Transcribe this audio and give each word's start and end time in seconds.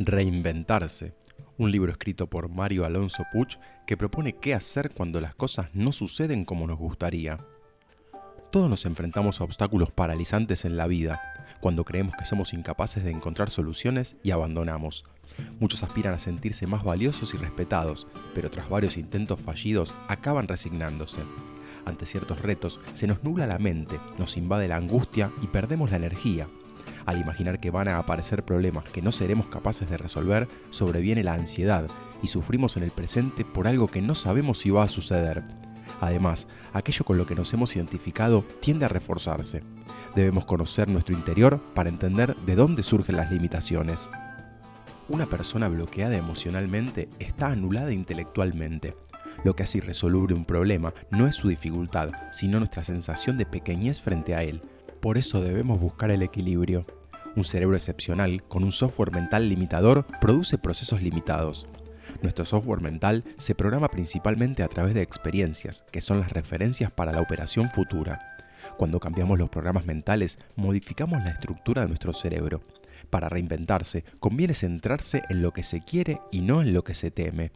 Reinventarse, 0.00 1.12
un 1.56 1.72
libro 1.72 1.90
escrito 1.90 2.28
por 2.28 2.48
Mario 2.48 2.86
Alonso 2.86 3.24
Puch 3.32 3.56
que 3.84 3.96
propone 3.96 4.36
qué 4.36 4.54
hacer 4.54 4.92
cuando 4.92 5.20
las 5.20 5.34
cosas 5.34 5.70
no 5.74 5.90
suceden 5.90 6.44
como 6.44 6.68
nos 6.68 6.78
gustaría. 6.78 7.40
Todos 8.52 8.70
nos 8.70 8.86
enfrentamos 8.86 9.40
a 9.40 9.44
obstáculos 9.44 9.90
paralizantes 9.90 10.64
en 10.64 10.76
la 10.76 10.86
vida, 10.86 11.20
cuando 11.60 11.84
creemos 11.84 12.14
que 12.16 12.26
somos 12.26 12.52
incapaces 12.52 13.02
de 13.02 13.10
encontrar 13.10 13.50
soluciones 13.50 14.14
y 14.22 14.30
abandonamos. 14.30 15.04
Muchos 15.58 15.82
aspiran 15.82 16.14
a 16.14 16.20
sentirse 16.20 16.68
más 16.68 16.84
valiosos 16.84 17.34
y 17.34 17.36
respetados, 17.36 18.06
pero 18.36 18.52
tras 18.52 18.68
varios 18.68 18.96
intentos 18.96 19.40
fallidos 19.40 19.92
acaban 20.06 20.46
resignándose. 20.46 21.22
Ante 21.86 22.06
ciertos 22.06 22.40
retos 22.40 22.78
se 22.94 23.08
nos 23.08 23.24
nubla 23.24 23.48
la 23.48 23.58
mente, 23.58 23.98
nos 24.16 24.36
invade 24.36 24.68
la 24.68 24.76
angustia 24.76 25.32
y 25.42 25.48
perdemos 25.48 25.90
la 25.90 25.96
energía, 25.96 26.46
al 27.06 27.20
imaginar 27.20 27.60
que 27.60 27.70
van 27.70 27.88
a 27.88 27.98
aparecer 27.98 28.44
problemas 28.44 28.84
que 28.84 29.02
no 29.02 29.12
seremos 29.12 29.48
capaces 29.48 29.88
de 29.88 29.96
resolver, 29.96 30.48
sobreviene 30.70 31.24
la 31.24 31.34
ansiedad 31.34 31.88
y 32.22 32.28
sufrimos 32.28 32.76
en 32.76 32.82
el 32.82 32.90
presente 32.90 33.44
por 33.44 33.68
algo 33.68 33.88
que 33.88 34.02
no 34.02 34.14
sabemos 34.14 34.58
si 34.58 34.70
va 34.70 34.84
a 34.84 34.88
suceder. 34.88 35.44
Además, 36.00 36.46
aquello 36.72 37.04
con 37.04 37.18
lo 37.18 37.26
que 37.26 37.34
nos 37.34 37.52
hemos 37.52 37.74
identificado 37.74 38.44
tiende 38.60 38.84
a 38.84 38.88
reforzarse. 38.88 39.62
Debemos 40.14 40.44
conocer 40.44 40.88
nuestro 40.88 41.14
interior 41.14 41.60
para 41.74 41.88
entender 41.88 42.36
de 42.36 42.56
dónde 42.56 42.82
surgen 42.82 43.16
las 43.16 43.30
limitaciones. 43.30 44.10
Una 45.08 45.26
persona 45.26 45.68
bloqueada 45.68 46.16
emocionalmente 46.16 47.08
está 47.18 47.48
anulada 47.48 47.92
intelectualmente. 47.92 48.94
Lo 49.44 49.54
que 49.54 49.62
hace 49.62 49.78
irresoluble 49.78 50.34
un 50.34 50.44
problema 50.44 50.92
no 51.10 51.26
es 51.26 51.36
su 51.36 51.48
dificultad, 51.48 52.10
sino 52.32 52.58
nuestra 52.58 52.84
sensación 52.84 53.38
de 53.38 53.46
pequeñez 53.46 54.00
frente 54.00 54.34
a 54.34 54.42
él. 54.42 54.62
Por 55.00 55.16
eso 55.16 55.40
debemos 55.40 55.78
buscar 55.80 56.10
el 56.10 56.22
equilibrio. 56.22 56.84
Un 57.36 57.44
cerebro 57.44 57.76
excepcional 57.76 58.42
con 58.42 58.64
un 58.64 58.72
software 58.72 59.12
mental 59.12 59.48
limitador 59.48 60.04
produce 60.20 60.58
procesos 60.58 61.02
limitados. 61.02 61.68
Nuestro 62.20 62.44
software 62.44 62.80
mental 62.80 63.22
se 63.38 63.54
programa 63.54 63.88
principalmente 63.88 64.64
a 64.64 64.68
través 64.68 64.94
de 64.94 65.02
experiencias, 65.02 65.84
que 65.92 66.00
son 66.00 66.18
las 66.18 66.32
referencias 66.32 66.90
para 66.90 67.12
la 67.12 67.20
operación 67.20 67.70
futura. 67.70 68.36
Cuando 68.76 68.98
cambiamos 68.98 69.38
los 69.38 69.50
programas 69.50 69.86
mentales, 69.86 70.36
modificamos 70.56 71.22
la 71.22 71.30
estructura 71.30 71.82
de 71.82 71.88
nuestro 71.88 72.12
cerebro. 72.12 72.60
Para 73.08 73.28
reinventarse, 73.28 74.04
conviene 74.18 74.54
centrarse 74.54 75.22
en 75.28 75.42
lo 75.42 75.52
que 75.52 75.62
se 75.62 75.80
quiere 75.80 76.20
y 76.32 76.40
no 76.40 76.60
en 76.60 76.74
lo 76.74 76.82
que 76.82 76.96
se 76.96 77.12
teme. 77.12 77.52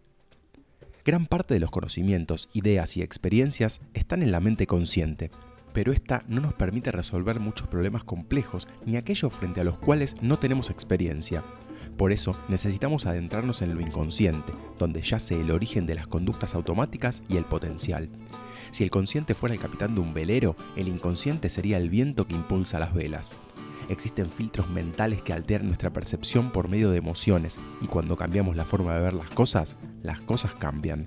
Gran 1.05 1.27
parte 1.27 1.55
de 1.55 1.61
los 1.61 1.73
conocimientos, 1.73 2.49
ideas 2.53 2.97
y 2.97 3.03
experiencias 3.03 3.81
están 3.95 4.23
en 4.23 4.31
la 4.31 4.39
mente 4.39 4.69
consciente, 4.69 5.33
pero 5.73 5.93
esta 5.93 6.23
no 6.29 6.41
nos 6.41 6.55
permite 6.55 6.93
resolver 6.93 7.41
muchos 7.41 7.69
problemas 7.69 8.05
complejos 8.05 8.69
ni 8.85 8.97
aquellos 8.97 9.33
frente 9.33 9.61
a 9.61 9.65
los 9.65 9.79
cuales 9.79 10.15
no 10.21 10.39
tenemos 10.39 10.71
experiencia. 10.71 11.43
Por 11.97 12.13
eso 12.13 12.37
necesitamos 12.49 13.07
adentrarnos 13.07 13.63
en 13.63 13.75
lo 13.75 13.81
inconsciente, 13.81 14.53
donde 14.79 15.03
yace 15.03 15.41
el 15.41 15.51
origen 15.51 15.87
de 15.87 15.95
las 15.95 16.07
conductas 16.07 16.55
automáticas 16.55 17.23
y 17.29 17.37
el 17.37 17.45
potencial. 17.45 18.09
Si 18.71 18.83
el 18.83 18.91
consciente 18.91 19.35
fuera 19.35 19.55
el 19.55 19.61
capitán 19.61 19.95
de 19.95 20.01
un 20.01 20.15
velero, 20.15 20.57
el 20.77 20.89
inconsciente 20.89 21.51
sería 21.51 21.77
el 21.77 21.91
viento 21.91 22.27
que 22.27 22.35
impulsa 22.35 22.79
las 22.79 22.95
velas. 22.95 23.37
Existen 23.89 24.31
filtros 24.31 24.71
mentales 24.71 25.23
que 25.23 25.33
alteran 25.33 25.67
nuestra 25.67 25.93
percepción 25.93 26.51
por 26.53 26.69
medio 26.69 26.91
de 26.91 26.99
emociones 26.99 27.59
y 27.81 27.87
cuando 27.87 28.17
cambiamos 28.17 28.57
la 28.57 28.65
forma 28.65 28.95
de 28.95 29.03
ver 29.03 29.13
las 29.13 29.29
cosas, 29.31 29.77
las 30.03 30.21
cosas 30.21 30.55
cambian. 30.55 31.07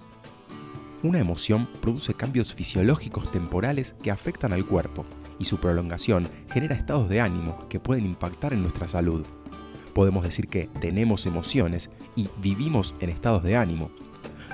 Una 1.05 1.19
emoción 1.19 1.67
produce 1.83 2.15
cambios 2.15 2.55
fisiológicos 2.55 3.31
temporales 3.31 3.93
que 4.01 4.09
afectan 4.09 4.53
al 4.53 4.65
cuerpo 4.65 5.05
y 5.37 5.45
su 5.45 5.59
prolongación 5.59 6.27
genera 6.51 6.73
estados 6.73 7.07
de 7.09 7.21
ánimo 7.21 7.69
que 7.69 7.79
pueden 7.79 8.07
impactar 8.07 8.53
en 8.53 8.63
nuestra 8.63 8.87
salud. 8.87 9.23
Podemos 9.93 10.23
decir 10.23 10.47
que 10.47 10.67
tenemos 10.81 11.27
emociones 11.27 11.91
y 12.15 12.27
vivimos 12.41 12.95
en 13.01 13.11
estados 13.11 13.43
de 13.43 13.55
ánimo. 13.55 13.91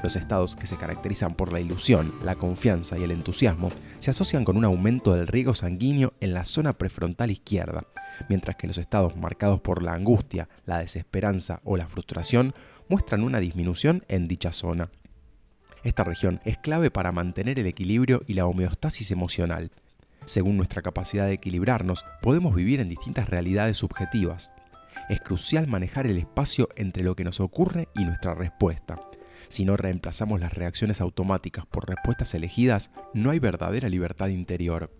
Los 0.04 0.18
estados 0.18 0.58
que 0.58 0.68
se 0.68 0.76
caracterizan 0.76 1.36
por 1.36 1.54
la 1.54 1.62
ilusión, 1.62 2.14
la 2.22 2.36
confianza 2.36 2.98
y 2.98 3.04
el 3.04 3.12
entusiasmo 3.12 3.70
se 4.00 4.11
asocian 4.11 4.44
con 4.44 4.58
un 4.58 4.66
aumento 4.66 5.14
del 5.14 5.28
riego 5.28 5.56
sanguíneo 5.56 6.11
en 6.20 6.34
la 6.34 6.44
zona 6.44 6.73
prefrontal 6.73 7.32
izquierda, 7.32 7.86
mientras 8.28 8.58
que 8.58 8.67
los 8.67 8.78
estados 8.78 9.16
marcados 9.16 9.61
por 9.61 9.82
la 9.82 9.94
angustia, 9.94 10.50
la 10.66 10.80
desesperanza 10.80 11.61
o 11.64 11.78
la 11.78 11.88
frustración 11.88 12.54
muestran 12.90 13.23
una 13.23 13.40
disminución 13.40 14.04
en 14.10 14.28
dicha 14.28 14.52
zona. 14.52 14.90
Esta 15.83 16.03
región 16.03 16.39
es 16.45 16.58
clave 16.58 16.92
para 16.92 17.11
mantener 17.11 17.58
el 17.58 17.65
equilibrio 17.65 18.23
y 18.27 18.36
la 18.36 18.45
homeostasis 18.45 19.09
emocional. 19.11 19.71
Según 20.25 20.55
nuestra 20.55 20.83
capacidad 20.83 21.25
de 21.25 21.33
equilibrarnos, 21.33 22.05
podemos 22.21 22.53
vivir 22.53 22.80
en 22.80 22.89
distintas 22.89 23.27
realidades 23.27 23.77
subjetivas. 23.77 24.52
Es 25.09 25.19
crucial 25.21 25.67
manejar 25.67 26.05
el 26.05 26.17
espacio 26.17 26.69
entre 26.75 27.03
lo 27.03 27.15
que 27.15 27.23
nos 27.23 27.39
ocurre 27.39 27.87
y 27.95 28.05
nuestra 28.05 28.36
respuesta. 28.36 28.97
Si 29.49 29.65
no 29.65 29.75
reemplazamos 29.75 30.39
las 30.39 30.53
reacciones 30.53 31.02
automáticas 31.02 31.65
por 31.65 31.89
respuestas 31.89 32.33
elegidas, 32.36 32.92
no 33.13 33.31
hay 33.31 33.39
verdadera 33.39 33.89
libertad 33.89 34.27
interior. 34.27 34.92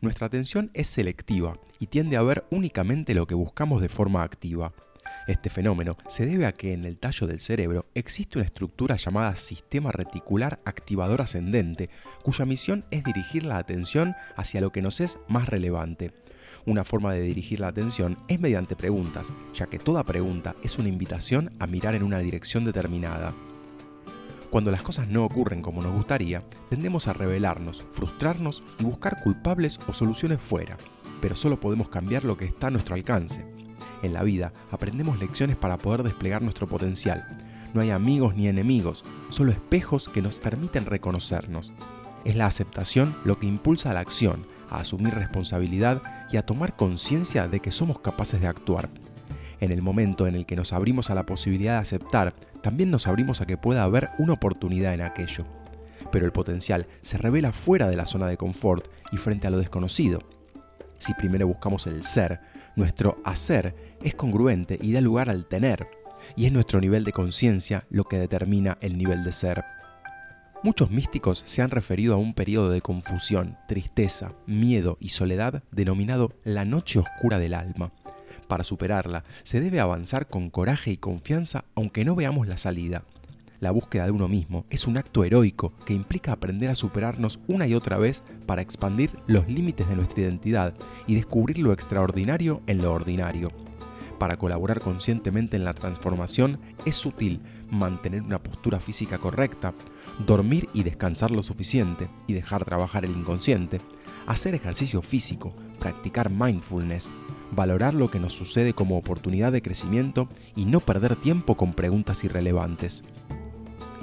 Nuestra 0.00 0.26
atención 0.26 0.70
es 0.74 0.86
selectiva 0.86 1.58
y 1.80 1.86
tiende 1.86 2.16
a 2.16 2.22
ver 2.22 2.44
únicamente 2.50 3.14
lo 3.14 3.26
que 3.26 3.34
buscamos 3.34 3.80
de 3.80 3.88
forma 3.88 4.22
activa. 4.22 4.72
Este 5.28 5.50
fenómeno 5.50 5.98
se 6.08 6.24
debe 6.24 6.46
a 6.46 6.52
que 6.52 6.72
en 6.72 6.86
el 6.86 6.96
tallo 6.96 7.26
del 7.26 7.40
cerebro 7.40 7.84
existe 7.94 8.38
una 8.38 8.46
estructura 8.46 8.96
llamada 8.96 9.36
sistema 9.36 9.92
reticular 9.92 10.58
activador 10.64 11.20
ascendente, 11.20 11.90
cuya 12.22 12.46
misión 12.46 12.86
es 12.90 13.04
dirigir 13.04 13.44
la 13.44 13.58
atención 13.58 14.16
hacia 14.36 14.62
lo 14.62 14.72
que 14.72 14.80
nos 14.80 15.02
es 15.02 15.18
más 15.28 15.46
relevante. 15.46 16.12
Una 16.64 16.82
forma 16.82 17.12
de 17.12 17.20
dirigir 17.20 17.60
la 17.60 17.68
atención 17.68 18.16
es 18.28 18.40
mediante 18.40 18.74
preguntas, 18.74 19.30
ya 19.52 19.66
que 19.66 19.78
toda 19.78 20.02
pregunta 20.02 20.54
es 20.62 20.78
una 20.78 20.88
invitación 20.88 21.52
a 21.58 21.66
mirar 21.66 21.94
en 21.94 22.04
una 22.04 22.20
dirección 22.20 22.64
determinada. 22.64 23.34
Cuando 24.48 24.70
las 24.70 24.82
cosas 24.82 25.08
no 25.08 25.26
ocurren 25.26 25.60
como 25.60 25.82
nos 25.82 25.92
gustaría, 25.92 26.42
tendemos 26.70 27.06
a 27.06 27.12
rebelarnos, 27.12 27.84
frustrarnos 27.90 28.62
y 28.78 28.84
buscar 28.84 29.22
culpables 29.22 29.78
o 29.88 29.92
soluciones 29.92 30.40
fuera, 30.40 30.78
pero 31.20 31.36
solo 31.36 31.60
podemos 31.60 31.90
cambiar 31.90 32.24
lo 32.24 32.38
que 32.38 32.46
está 32.46 32.68
a 32.68 32.70
nuestro 32.70 32.94
alcance. 32.94 33.44
En 34.02 34.12
la 34.12 34.22
vida 34.22 34.52
aprendemos 34.70 35.18
lecciones 35.18 35.56
para 35.56 35.78
poder 35.78 36.02
desplegar 36.02 36.42
nuestro 36.42 36.66
potencial. 36.66 37.24
No 37.74 37.80
hay 37.80 37.90
amigos 37.90 38.36
ni 38.36 38.48
enemigos, 38.48 39.04
solo 39.28 39.50
espejos 39.50 40.08
que 40.08 40.22
nos 40.22 40.40
permiten 40.40 40.86
reconocernos. 40.86 41.72
Es 42.24 42.36
la 42.36 42.46
aceptación 42.46 43.16
lo 43.24 43.38
que 43.38 43.46
impulsa 43.46 43.90
a 43.90 43.94
la 43.94 44.00
acción, 44.00 44.46
a 44.70 44.78
asumir 44.78 45.14
responsabilidad 45.14 46.02
y 46.30 46.36
a 46.36 46.46
tomar 46.46 46.76
conciencia 46.76 47.48
de 47.48 47.60
que 47.60 47.72
somos 47.72 47.98
capaces 48.00 48.40
de 48.40 48.46
actuar. 48.46 48.88
En 49.60 49.72
el 49.72 49.82
momento 49.82 50.26
en 50.26 50.36
el 50.36 50.46
que 50.46 50.56
nos 50.56 50.72
abrimos 50.72 51.10
a 51.10 51.14
la 51.14 51.26
posibilidad 51.26 51.74
de 51.74 51.80
aceptar, 51.80 52.34
también 52.62 52.90
nos 52.90 53.06
abrimos 53.06 53.40
a 53.40 53.46
que 53.46 53.56
pueda 53.56 53.82
haber 53.82 54.10
una 54.18 54.34
oportunidad 54.34 54.94
en 54.94 55.02
aquello. 55.02 55.44
Pero 56.12 56.26
el 56.26 56.32
potencial 56.32 56.86
se 57.02 57.18
revela 57.18 57.52
fuera 57.52 57.88
de 57.88 57.96
la 57.96 58.06
zona 58.06 58.26
de 58.28 58.36
confort 58.36 58.88
y 59.10 59.16
frente 59.16 59.46
a 59.46 59.50
lo 59.50 59.58
desconocido. 59.58 60.20
Si 60.98 61.14
primero 61.14 61.46
buscamos 61.46 61.86
el 61.86 62.02
ser, 62.02 62.40
nuestro 62.76 63.18
hacer 63.24 63.74
es 64.02 64.14
congruente 64.14 64.78
y 64.80 64.92
da 64.92 65.00
lugar 65.00 65.30
al 65.30 65.46
tener, 65.46 65.88
y 66.36 66.46
es 66.46 66.52
nuestro 66.52 66.80
nivel 66.80 67.04
de 67.04 67.12
conciencia 67.12 67.84
lo 67.90 68.04
que 68.04 68.18
determina 68.18 68.78
el 68.80 68.98
nivel 68.98 69.24
de 69.24 69.32
ser. 69.32 69.64
Muchos 70.62 70.90
místicos 70.90 71.42
se 71.46 71.62
han 71.62 71.70
referido 71.70 72.14
a 72.14 72.18
un 72.18 72.34
periodo 72.34 72.70
de 72.70 72.80
confusión, 72.80 73.56
tristeza, 73.68 74.32
miedo 74.46 74.98
y 75.00 75.10
soledad 75.10 75.62
denominado 75.70 76.32
la 76.42 76.64
noche 76.64 76.98
oscura 76.98 77.38
del 77.38 77.54
alma. 77.54 77.92
Para 78.48 78.64
superarla, 78.64 79.24
se 79.44 79.60
debe 79.60 79.78
avanzar 79.78 80.26
con 80.26 80.50
coraje 80.50 80.90
y 80.90 80.96
confianza 80.96 81.64
aunque 81.76 82.04
no 82.04 82.16
veamos 82.16 82.48
la 82.48 82.56
salida. 82.56 83.04
La 83.60 83.72
búsqueda 83.72 84.04
de 84.04 84.12
uno 84.12 84.28
mismo 84.28 84.66
es 84.70 84.86
un 84.86 84.98
acto 84.98 85.24
heroico 85.24 85.72
que 85.84 85.92
implica 85.92 86.30
aprender 86.30 86.70
a 86.70 86.76
superarnos 86.76 87.40
una 87.48 87.66
y 87.66 87.74
otra 87.74 87.98
vez 87.98 88.22
para 88.46 88.62
expandir 88.62 89.18
los 89.26 89.48
límites 89.48 89.88
de 89.88 89.96
nuestra 89.96 90.22
identidad 90.22 90.74
y 91.08 91.16
descubrir 91.16 91.58
lo 91.58 91.72
extraordinario 91.72 92.62
en 92.68 92.82
lo 92.82 92.92
ordinario. 92.92 93.50
Para 94.20 94.36
colaborar 94.36 94.80
conscientemente 94.80 95.56
en 95.56 95.64
la 95.64 95.74
transformación 95.74 96.60
es 96.84 97.04
útil 97.04 97.40
mantener 97.68 98.22
una 98.22 98.40
postura 98.40 98.78
física 98.78 99.18
correcta, 99.18 99.74
dormir 100.24 100.68
y 100.72 100.84
descansar 100.84 101.32
lo 101.32 101.42
suficiente 101.42 102.08
y 102.28 102.34
dejar 102.34 102.64
trabajar 102.64 103.04
el 103.04 103.10
inconsciente, 103.10 103.80
hacer 104.28 104.54
ejercicio 104.54 105.02
físico, 105.02 105.52
practicar 105.80 106.30
mindfulness, 106.30 107.12
valorar 107.50 107.94
lo 107.94 108.08
que 108.08 108.20
nos 108.20 108.34
sucede 108.34 108.72
como 108.72 108.96
oportunidad 108.96 109.50
de 109.50 109.62
crecimiento 109.62 110.28
y 110.54 110.64
no 110.64 110.78
perder 110.78 111.16
tiempo 111.16 111.56
con 111.56 111.72
preguntas 111.72 112.22
irrelevantes. 112.22 113.02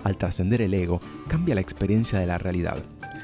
Al 0.06 0.18
trascender 0.18 0.62
el 0.62 0.76
ego, 0.76 1.02
cambia 1.28 1.56
la 1.56 1.62
experiencia 1.62 2.20
de 2.20 2.28
la 2.28 2.38
realidad. 2.38 2.78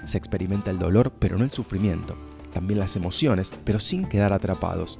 Se 0.05 0.17
experimenta 0.17 0.71
el 0.71 0.79
dolor, 0.79 1.13
pero 1.19 1.37
no 1.37 1.43
el 1.43 1.51
sufrimiento. 1.51 2.17
También 2.53 2.79
las 2.79 2.95
emociones, 2.95 3.53
pero 3.63 3.79
sin 3.79 4.07
quedar 4.07 4.33
atrapados. 4.33 4.97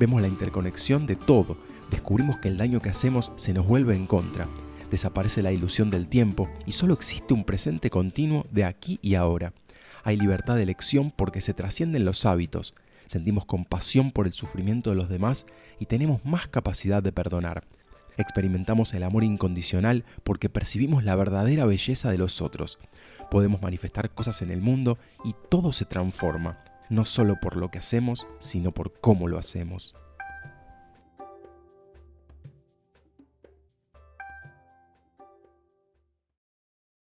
Vemos 0.00 0.20
la 0.20 0.26
interconexión 0.26 1.06
de 1.06 1.14
todo. 1.14 1.58
Descubrimos 1.92 2.38
que 2.38 2.48
el 2.48 2.58
daño 2.58 2.82
que 2.82 2.88
hacemos 2.88 3.30
se 3.36 3.54
nos 3.54 3.68
vuelve 3.68 3.94
en 3.94 4.08
contra. 4.08 4.48
Desaparece 4.90 5.42
la 5.42 5.52
ilusión 5.52 5.90
del 5.90 6.08
tiempo 6.08 6.50
y 6.66 6.72
solo 6.72 6.92
existe 6.92 7.32
un 7.32 7.44
presente 7.44 7.88
continuo 7.88 8.44
de 8.50 8.64
aquí 8.64 8.98
y 9.00 9.14
ahora. 9.14 9.52
Hay 10.02 10.16
libertad 10.16 10.56
de 10.56 10.64
elección 10.64 11.12
porque 11.12 11.40
se 11.40 11.54
trascienden 11.54 12.04
los 12.04 12.26
hábitos. 12.26 12.74
Sentimos 13.06 13.44
compasión 13.44 14.10
por 14.10 14.26
el 14.26 14.32
sufrimiento 14.32 14.90
de 14.90 14.96
los 14.96 15.08
demás 15.08 15.46
y 15.78 15.86
tenemos 15.86 16.24
más 16.24 16.48
capacidad 16.48 17.00
de 17.00 17.12
perdonar 17.12 17.62
Experimentamos 18.16 18.92
el 18.94 19.02
amor 19.02 19.24
incondicional 19.24 20.04
porque 20.24 20.48
percibimos 20.48 21.04
la 21.04 21.16
verdadera 21.16 21.66
belleza 21.66 22.10
de 22.10 22.18
los 22.18 22.40
otros. 22.42 22.78
Podemos 23.30 23.62
manifestar 23.62 24.10
cosas 24.10 24.42
en 24.42 24.50
el 24.50 24.60
mundo 24.60 24.98
y 25.24 25.34
todo 25.48 25.72
se 25.72 25.84
transforma, 25.84 26.62
no 26.90 27.04
solo 27.04 27.40
por 27.40 27.56
lo 27.56 27.70
que 27.70 27.78
hacemos, 27.78 28.26
sino 28.38 28.72
por 28.72 28.92
cómo 29.00 29.28
lo 29.28 29.38
hacemos. 29.38 29.96